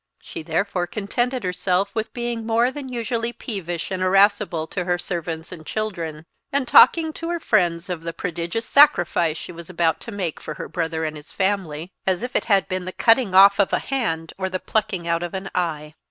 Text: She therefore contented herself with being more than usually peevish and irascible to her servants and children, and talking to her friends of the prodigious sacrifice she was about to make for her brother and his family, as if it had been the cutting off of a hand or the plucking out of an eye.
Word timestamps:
She 0.19 0.41
therefore 0.41 0.87
contented 0.87 1.43
herself 1.43 1.93
with 1.93 2.11
being 2.11 2.43
more 2.43 2.71
than 2.71 2.89
usually 2.89 3.31
peevish 3.31 3.91
and 3.91 4.01
irascible 4.01 4.65
to 4.65 4.85
her 4.85 4.97
servants 4.97 5.51
and 5.51 5.63
children, 5.63 6.25
and 6.51 6.67
talking 6.67 7.13
to 7.13 7.29
her 7.29 7.39
friends 7.39 7.87
of 7.87 8.01
the 8.01 8.11
prodigious 8.11 8.65
sacrifice 8.65 9.37
she 9.37 9.51
was 9.51 9.69
about 9.69 9.99
to 9.99 10.11
make 10.11 10.41
for 10.41 10.55
her 10.55 10.67
brother 10.67 11.05
and 11.05 11.15
his 11.15 11.33
family, 11.33 11.91
as 12.07 12.23
if 12.23 12.35
it 12.35 12.45
had 12.45 12.67
been 12.67 12.85
the 12.85 12.91
cutting 12.91 13.35
off 13.35 13.59
of 13.59 13.71
a 13.73 13.77
hand 13.77 14.33
or 14.39 14.49
the 14.49 14.59
plucking 14.59 15.07
out 15.07 15.21
of 15.21 15.35
an 15.35 15.51
eye. 15.53 15.93